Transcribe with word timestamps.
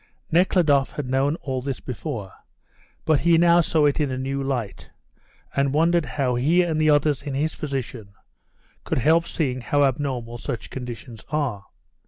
Nekhludoff 0.31 0.93
had 0.93 1.07
known 1.11 1.35
all 1.43 1.61
this 1.61 1.79
before, 1.79 2.31
but 3.05 3.19
he 3.19 3.37
now 3.37 3.61
saw 3.61 3.85
it 3.85 3.99
in 3.99 4.09
a 4.09 4.17
new 4.17 4.41
light, 4.41 4.89
and 5.55 5.75
wondered 5.75 6.05
how 6.05 6.33
he 6.33 6.63
and 6.63 6.81
others 6.89 7.21
in 7.21 7.35
his 7.35 7.53
position 7.53 8.13
could 8.83 8.97
help 8.97 9.27
seeing 9.27 9.61
how 9.61 9.83
abnormal 9.83 10.39
such 10.39 10.71
conditions 10.71 11.23
are. 11.29 11.65